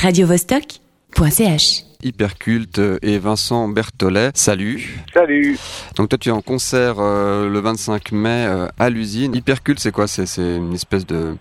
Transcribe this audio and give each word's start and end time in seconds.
radiovostok.ch 0.00 1.82
Hyperculte 2.04 2.80
et 3.02 3.18
Vincent 3.18 3.68
Berthollet. 3.68 4.30
Salut. 4.34 4.96
Salut. 5.12 5.58
Donc 5.96 6.08
toi 6.08 6.18
tu 6.18 6.28
es 6.28 6.32
en 6.32 6.40
concert 6.40 7.00
euh, 7.00 7.48
le 7.48 7.58
25 7.58 8.12
mai 8.12 8.46
euh, 8.46 8.68
à 8.78 8.90
l'usine. 8.90 9.34
Hyperculte 9.34 9.80
c'est 9.80 9.90
quoi? 9.90 10.06
C'est 10.06 10.26
c'est 10.26 10.56
une 10.56 10.72
espèce 10.72 11.04
de 11.04 11.34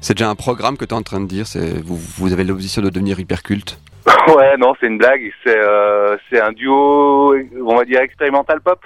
c'est 0.00 0.14
déjà 0.14 0.30
un 0.30 0.36
programme 0.36 0.76
que 0.76 0.84
tu 0.84 0.94
es 0.94 0.96
en 0.96 1.02
train 1.02 1.20
de 1.20 1.26
dire, 1.26 1.48
c'est 1.48 1.82
vous, 1.82 1.96
vous 1.96 2.32
avez 2.32 2.44
l'obsession 2.44 2.80
de 2.80 2.90
devenir 2.90 3.18
hyperculte? 3.18 3.78
Ouais, 4.28 4.56
non, 4.58 4.74
c'est 4.78 4.86
une 4.86 4.98
blague. 4.98 5.32
C'est 5.44 5.58
euh, 5.58 6.16
c'est 6.28 6.40
un 6.40 6.52
duo, 6.52 7.34
on 7.64 7.76
va 7.76 7.84
dire 7.84 8.00
expérimental 8.00 8.60
pop. 8.60 8.80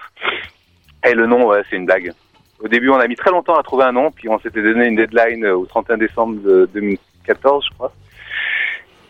Et 1.06 1.12
le 1.12 1.26
nom, 1.26 1.46
ouais, 1.48 1.62
c'est 1.68 1.76
une 1.76 1.84
blague. 1.84 2.12
Au 2.60 2.68
début, 2.68 2.88
on 2.88 2.96
a 2.96 3.06
mis 3.06 3.16
très 3.16 3.30
longtemps 3.30 3.56
à 3.56 3.62
trouver 3.62 3.84
un 3.84 3.92
nom, 3.92 4.10
puis 4.10 4.30
on 4.30 4.38
s'était 4.38 4.62
donné 4.62 4.86
une 4.86 4.96
deadline 4.96 5.44
au 5.46 5.66
31 5.66 5.98
décembre 5.98 6.40
de 6.42 6.68
2014, 6.72 7.66
je 7.68 7.74
crois. 7.74 7.92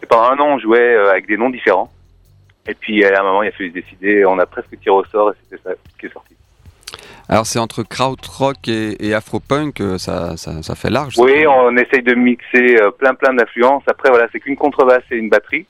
Et 0.05 0.07
pendant 0.07 0.33
un 0.33 0.39
an, 0.39 0.49
on 0.57 0.59
jouait 0.59 0.95
euh, 0.95 1.13
avec 1.13 1.27
des 1.27 1.39
noms 1.39 1.49
différents. 1.49 1.91
Et 2.67 2.75
puis 2.75 3.03
à 3.07 3.21
un 3.21 3.23
moment, 3.23 3.43
il 3.43 3.49
a 3.49 3.53
fallu 3.53 3.71
se 3.71 3.75
décider. 3.75 4.27
On 4.27 4.39
a 4.39 4.45
presque 4.45 4.79
tiré 4.79 4.91
au 4.91 5.03
sort 5.07 5.31
et 5.31 5.35
c'était 5.43 5.63
ça 5.63 5.71
qui 5.99 6.05
est 6.05 6.13
sorti. 6.13 6.35
Alors 7.27 7.47
c'est 7.47 7.59
entre 7.59 7.83
krautrock 7.83 8.69
et, 8.69 9.03
et 9.07 9.15
afropunk, 9.15 9.81
euh, 9.81 9.97
ça, 9.97 10.37
ça, 10.37 10.63
ça 10.63 10.75
fait 10.75 10.91
large. 10.91 11.15
Oui, 11.17 11.47
on 11.47 11.75
essaye 11.79 12.03
de 12.03 12.15
mixer 12.15 12.77
euh, 12.83 12.91
plein 12.91 13.15
plein 13.15 13.33
d'influences. 13.33 13.83
Après, 13.87 14.11
voilà, 14.11 14.27
c'est 14.31 14.41
qu'une 14.41 14.57
contrebasse 14.57 15.05
et 15.11 15.17
une 15.17 15.31
batterie. 15.31 15.65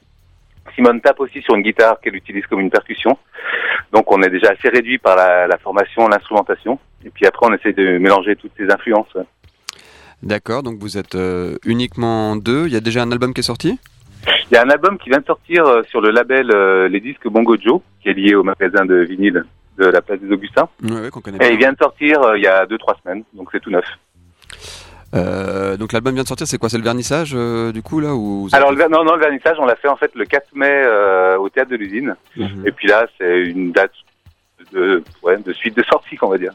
Simone 0.74 1.00
tape 1.00 1.20
aussi 1.20 1.40
sur 1.42 1.54
une 1.54 1.62
guitare 1.62 2.00
qu'elle 2.00 2.16
utilise 2.16 2.44
comme 2.46 2.58
une 2.58 2.70
percussion. 2.70 3.16
Donc 3.92 4.10
on 4.10 4.20
est 4.24 4.30
déjà 4.30 4.50
assez 4.50 4.68
réduit 4.68 4.98
par 4.98 5.14
la, 5.14 5.46
la 5.46 5.58
formation, 5.58 6.08
l'instrumentation. 6.08 6.80
Et 7.04 7.10
puis 7.10 7.24
après, 7.24 7.46
on 7.48 7.54
essaye 7.54 7.74
de 7.74 7.98
mélanger 7.98 8.34
toutes 8.34 8.56
ces 8.56 8.68
influences. 8.68 9.16
D'accord, 10.24 10.64
donc 10.64 10.78
vous 10.80 10.98
êtes 10.98 11.14
euh, 11.14 11.56
uniquement 11.64 12.34
deux. 12.34 12.66
Il 12.66 12.72
y 12.72 12.76
a 12.76 12.80
déjà 12.80 13.02
un 13.02 13.12
album 13.12 13.32
qui 13.32 13.40
est 13.40 13.44
sorti? 13.44 13.78
Il 14.54 14.58
y 14.58 14.60
a 14.60 14.62
un 14.62 14.70
album 14.70 14.98
qui 14.98 15.08
vient 15.10 15.18
de 15.18 15.26
sortir 15.26 15.66
euh, 15.66 15.82
sur 15.90 16.00
le 16.00 16.12
label 16.12 16.48
euh, 16.52 16.86
Les 16.86 17.00
Disques 17.00 17.26
Bongo 17.26 17.56
Joe, 17.60 17.80
qui 18.00 18.08
est 18.10 18.12
lié 18.12 18.36
au 18.36 18.44
magasin 18.44 18.84
de 18.84 18.98
vinyle 18.98 19.44
de 19.78 19.86
la 19.86 20.00
place 20.00 20.20
des 20.20 20.32
Augustins. 20.32 20.68
Oui, 20.80 21.10
qu'on 21.10 21.20
connaît 21.20 21.38
Et 21.44 21.46
il 21.50 21.56
bien. 21.56 21.66
vient 21.66 21.72
de 21.72 21.78
sortir 21.78 22.22
euh, 22.22 22.38
il 22.38 22.44
y 22.44 22.46
a 22.46 22.64
deux 22.64 22.78
trois 22.78 22.96
semaines, 23.02 23.24
donc 23.32 23.48
c'est 23.50 23.58
tout 23.58 23.70
neuf. 23.72 23.84
Euh, 25.16 25.76
donc 25.76 25.92
l'album 25.92 26.14
vient 26.14 26.22
de 26.22 26.28
sortir, 26.28 26.46
c'est 26.46 26.58
quoi 26.58 26.68
C'est 26.68 26.78
le 26.78 26.84
vernissage 26.84 27.32
euh, 27.34 27.72
du 27.72 27.82
coup 27.82 27.98
là 27.98 28.14
ou 28.14 28.46
Alors 28.52 28.70
le, 28.70 28.76
ver- 28.76 28.88
non, 28.90 29.02
non, 29.02 29.14
le 29.16 29.20
vernissage, 29.22 29.56
on 29.58 29.64
l'a 29.64 29.74
fait 29.74 29.88
en 29.88 29.96
fait 29.96 30.12
le 30.14 30.24
4 30.24 30.46
mai 30.54 30.68
euh, 30.70 31.36
au 31.36 31.48
théâtre 31.48 31.70
de 31.72 31.76
l'usine. 31.76 32.14
Mhm. 32.36 32.62
Et 32.64 32.70
puis 32.70 32.86
là, 32.86 33.08
c'est 33.18 33.40
une 33.42 33.72
date 33.72 33.90
de, 34.72 35.02
ouais, 35.24 35.36
de 35.38 35.52
suite 35.52 35.76
de 35.76 35.82
sortie, 35.82 36.14
qu'on 36.14 36.28
va 36.28 36.38
dire. 36.38 36.52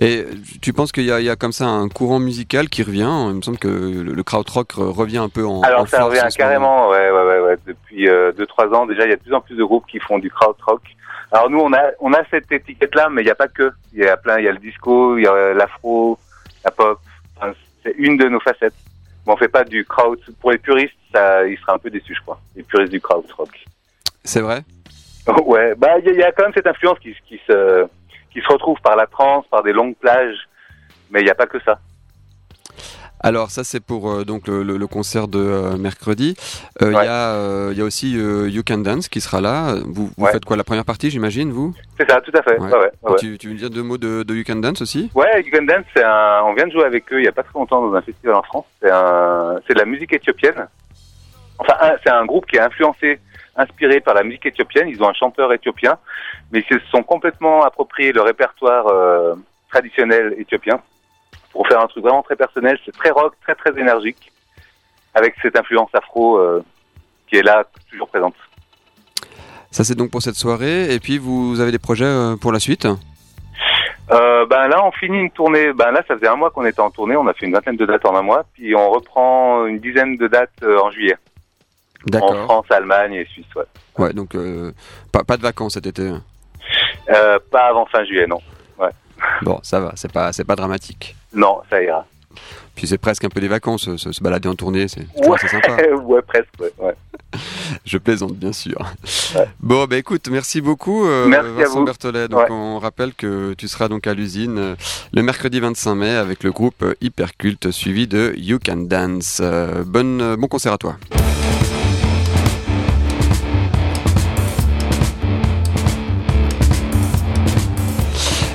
Et 0.00 0.24
tu 0.62 0.72
penses 0.72 0.92
qu'il 0.92 1.04
y, 1.04 1.10
a- 1.12 1.18
il 1.20 1.26
y 1.26 1.30
a 1.30 1.36
comme 1.36 1.52
ça 1.52 1.66
un 1.66 1.88
courant 1.88 2.18
musical 2.20 2.68
qui 2.68 2.82
revient? 2.82 3.10
Il 3.30 3.34
me 3.36 3.42
semble 3.42 3.58
que 3.58 3.68
le, 3.68 4.02
le 4.14 4.22
krautrock 4.22 4.72
re- 4.74 4.90
revient 4.90 5.18
un 5.18 5.28
peu 5.28 5.44
en. 5.44 5.56
en 5.58 5.62
Alors 5.62 5.88
ça 5.88 5.98
force 6.00 6.10
revient 6.18 6.34
carrément, 6.36 6.88
ouais, 6.90 7.10
ouais, 7.10 7.22
ouais, 7.26 7.40
ouais. 7.40 7.56
Depuis 7.66 8.06
2-3 8.06 8.74
ans 8.74 8.86
déjà, 8.86 9.04
il 9.04 9.10
y 9.10 9.12
a 9.12 9.16
de 9.16 9.22
plus 9.22 9.34
en 9.34 9.40
plus 9.40 9.56
de 9.56 9.64
groupes 9.64 9.86
qui 9.86 9.98
font 9.98 10.18
du 10.18 10.30
krautrock. 10.30 10.82
Alors 11.32 11.50
nous, 11.50 11.58
on 11.60 11.72
a, 11.72 11.82
on 12.00 12.12
a 12.12 12.22
cette 12.30 12.50
étiquette-là, 12.52 13.08
mais 13.10 13.22
il 13.22 13.24
n'y 13.26 13.30
a 13.30 13.34
pas 13.34 13.48
que. 13.48 13.70
Il 13.92 13.98
y 14.00 14.06
a 14.06 14.16
plein, 14.16 14.38
il 14.38 14.44
y 14.44 14.48
a 14.48 14.52
le 14.52 14.58
disco, 14.58 15.18
il 15.18 15.24
y 15.24 15.26
a 15.26 15.52
l'afro, 15.54 16.18
la 16.64 16.70
pop. 16.70 16.98
Enfin, 17.36 17.52
c'est 17.82 17.94
une 17.98 18.16
de 18.16 18.28
nos 18.28 18.40
facettes. 18.40 18.74
Mais 19.26 19.32
on 19.32 19.36
fait 19.36 19.48
pas 19.48 19.64
du 19.64 19.84
kraut. 19.84 20.16
Pour 20.40 20.52
les 20.52 20.58
puristes, 20.58 20.94
ça, 21.12 21.46
ils 21.46 21.58
seraient 21.58 21.72
un 21.72 21.78
peu 21.78 21.90
déçus, 21.90 22.14
je 22.14 22.22
crois. 22.22 22.40
Les 22.56 22.62
puristes 22.62 22.92
du 22.92 23.00
krautrock. 23.00 23.50
C'est 24.24 24.40
vrai? 24.40 24.62
Ouais, 25.44 25.74
bah 25.76 25.98
il 25.98 26.06
y, 26.06 26.08
a- 26.08 26.12
il 26.12 26.18
y 26.20 26.22
a 26.22 26.32
quand 26.32 26.44
même 26.44 26.52
cette 26.54 26.66
influence 26.66 26.98
qui, 27.00 27.14
qui 27.28 27.38
se 27.46 27.84
qui 28.40 28.46
se 28.46 28.52
retrouve 28.52 28.78
par 28.82 28.96
la 28.96 29.06
trance, 29.06 29.44
par 29.50 29.62
des 29.62 29.72
longues 29.72 29.96
plages, 29.96 30.48
mais 31.10 31.20
il 31.20 31.24
n'y 31.24 31.30
a 31.30 31.34
pas 31.34 31.46
que 31.46 31.58
ça. 31.64 31.78
Alors 33.20 33.50
ça 33.50 33.64
c'est 33.64 33.80
pour 33.80 34.08
euh, 34.12 34.24
donc 34.24 34.46
le, 34.46 34.62
le- 34.62 34.76
le 34.76 34.86
concert 34.86 35.26
de 35.26 35.40
euh, 35.40 35.76
mercredi. 35.76 36.36
Euh, 36.82 36.90
Il 36.92 36.96
Ouais. 36.96 37.04
y 37.04 37.08
a 37.08 37.70
il 37.72 37.76
y 37.78 37.80
a 37.80 37.84
aussi 37.84 38.12
You 38.12 38.62
Can 38.64 38.78
Dance 38.78 39.08
qui 39.08 39.20
sera 39.20 39.40
là. 39.40 39.74
Vous, 39.86 40.10
vous 40.16 40.24
Ouais. 40.24 40.30
faites 40.30 40.44
quoi 40.44 40.56
la 40.56 40.62
première 40.62 40.84
partie 40.84 41.10
j'imagine 41.10 41.50
vous? 41.50 41.74
C'est 41.98 42.08
ça, 42.08 42.20
tout 42.20 42.30
à 42.38 42.42
fait. 42.42 42.56
Ouais. 42.60 43.16
Tu, 43.18 43.36
tu 43.38 43.48
veux 43.48 43.54
dire 43.54 43.70
deux 43.70 43.82
mots 43.82 43.98
de, 43.98 44.22
de 44.22 44.34
You 44.36 44.44
Can 44.46 44.56
Dance 44.56 44.82
aussi? 44.82 45.10
Ouais, 45.16 45.42
You 45.42 45.50
Can 45.52 45.64
Dance, 45.64 45.84
un, 45.96 46.42
on 46.44 46.54
vient 46.54 46.66
de 46.68 46.72
jouer 46.72 46.84
avec 46.84 47.12
eux 47.12 47.18
il 47.20 47.24
y 47.24 47.28
a 47.28 47.32
pas 47.32 47.42
très 47.42 47.58
longtemps 47.58 47.84
dans 47.84 47.92
un 47.96 48.02
festival 48.02 48.36
en 48.36 48.42
France. 48.44 48.66
C'est 48.80 48.90
un, 48.90 49.58
de 49.68 49.74
la 49.74 49.84
musique 49.84 50.12
éthiopienne. 50.12 50.68
Enfin, 51.58 51.74
c'est 52.04 52.10
un 52.10 52.24
groupe 52.24 52.46
qui 52.46 52.54
est 52.56 52.60
influencé, 52.60 53.18
inspiré 53.58 54.00
par 54.00 54.14
la 54.14 54.22
musique 54.22 54.46
éthiopienne. 54.46 54.88
Ils 54.88 55.02
ont 55.02 55.08
un 55.08 55.14
chanteur 55.14 55.52
éthiopien, 55.52 55.98
mais 56.50 56.60
ils 56.60 56.78
se 56.80 56.86
sont 56.86 57.02
complètement 57.02 57.64
appropriés 57.64 58.12
le 58.12 58.22
répertoire 58.22 58.86
euh, 58.86 59.34
traditionnel 59.68 60.34
éthiopien 60.38 60.80
pour 61.52 61.66
faire 61.66 61.80
un 61.80 61.86
truc 61.86 62.04
vraiment 62.04 62.22
très 62.22 62.36
personnel. 62.36 62.78
C'est 62.84 62.94
très 62.94 63.10
rock, 63.10 63.34
très 63.42 63.54
très 63.54 63.78
énergique, 63.78 64.32
avec 65.14 65.34
cette 65.42 65.58
influence 65.58 65.90
afro 65.92 66.38
euh, 66.38 66.64
qui 67.26 67.36
est 67.36 67.42
là, 67.42 67.64
toujours 67.90 68.08
présente. 68.08 68.34
Ça 69.70 69.84
c'est 69.84 69.94
donc 69.94 70.10
pour 70.10 70.22
cette 70.22 70.36
soirée 70.36 70.94
et 70.94 71.00
puis 71.00 71.18
vous 71.18 71.60
avez 71.60 71.72
des 71.72 71.78
projets 71.78 72.04
euh, 72.04 72.36
pour 72.36 72.52
la 72.52 72.60
suite? 72.60 72.86
Euh, 74.10 74.46
ben 74.46 74.68
là, 74.68 74.82
on 74.86 74.90
finit 74.92 75.18
une 75.18 75.30
tournée. 75.30 75.74
Ben 75.74 75.90
là, 75.90 76.02
ça 76.08 76.14
faisait 76.16 76.28
un 76.28 76.36
mois 76.36 76.50
qu'on 76.50 76.64
était 76.64 76.80
en 76.80 76.90
tournée. 76.90 77.14
On 77.14 77.26
a 77.26 77.34
fait 77.34 77.44
une 77.44 77.52
vingtaine 77.52 77.76
de 77.76 77.84
dates 77.84 78.06
en 78.06 78.16
un 78.16 78.22
mois, 78.22 78.44
puis 78.54 78.74
on 78.74 78.88
reprend 78.88 79.66
une 79.66 79.80
dizaine 79.80 80.16
de 80.16 80.28
dates 80.28 80.62
en 80.62 80.90
juillet. 80.90 81.16
En. 82.14 82.44
France, 82.44 82.66
Allemagne 82.70 83.12
et 83.14 83.26
Suisse, 83.26 83.46
ouais. 83.56 83.64
Ouais 83.98 84.12
donc 84.12 84.34
euh, 84.34 84.72
pas, 85.12 85.24
pas 85.24 85.36
de 85.36 85.42
vacances 85.42 85.74
cet 85.74 85.86
été. 85.86 86.10
Euh, 87.10 87.38
pas 87.50 87.66
avant 87.68 87.86
fin 87.86 88.04
juillet, 88.04 88.26
non. 88.26 88.40
Bon 89.42 89.58
ça 89.64 89.80
va 89.80 89.92
c'est 89.96 90.12
pas 90.12 90.30
pas 90.46 90.56
dramatique. 90.56 91.16
Non, 91.34 91.60
ça 91.68 91.82
ira. 91.82 92.06
Puis 92.76 92.86
c'est 92.86 92.98
presque 92.98 93.24
un 93.24 93.28
peu 93.30 93.40
des 93.40 93.48
vacances 93.48 93.96
se, 93.96 94.12
se 94.12 94.22
balader 94.22 94.48
en 94.48 94.54
tournée 94.54 94.86
c'est 94.86 95.06
Ouais. 95.26 95.38
sympa. 95.38 95.76
ouais, 96.04 96.22
presque, 96.22 96.46
ouais. 96.60 96.72
ouais. 96.78 96.94
Je 97.84 97.98
plaisante, 97.98 98.34
bien 98.34 98.52
sûr. 98.52 98.78
Ouais. 99.34 99.48
Bon, 99.58 99.86
bah 99.86 99.96
écoute, 99.96 100.28
merci 100.30 100.60
beaucoup, 100.60 101.04
euh, 101.04 101.26
Merci 101.26 101.48
à 101.48 101.52
Vincent 101.52 101.78
vous. 101.80 101.84
Berthollet. 101.84 102.28
Donc, 102.28 102.40
Ouais. 102.42 102.46
on 102.50 102.78
rappelle 102.78 103.12
que 103.14 103.54
tu 103.54 103.66
seras 103.66 103.88
donc 103.88 104.06
à 104.06 104.14
l'usine 104.14 104.58
euh, 104.58 104.76
le 105.12 105.22
mercredi 105.22 105.58
25 105.58 105.94
mai 105.96 106.10
avec 106.14 106.44
le 106.44 106.52
groupe 106.52 106.82
euh, 106.82 106.94
Hyperculte 107.00 107.72
suivi 107.72 108.06
de 108.06 108.32
You 108.36 108.58
Can 108.64 108.84
Dance. 108.86 109.40
Euh, 109.42 109.82
bonne, 109.84 110.20
euh, 110.22 110.36
bon 110.36 110.46
concert 110.46 110.72
à 110.72 110.78
toi. 110.78 110.96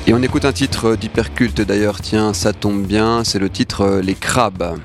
Et 0.05 0.13
on 0.13 0.21
écoute 0.21 0.43
un 0.43 0.51
titre 0.51 0.97
d'Hyperculte 0.97 1.61
d'ailleurs, 1.61 2.01
tiens, 2.01 2.33
ça 2.33 2.51
tombe 2.51 2.85
bien, 2.85 3.23
c'est 3.23 3.39
le 3.39 3.49
titre 3.49 3.81
euh, 3.81 4.01
Les 4.01 4.15
Crabes. 4.15 4.77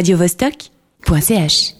radiovostok.ch 0.00 1.79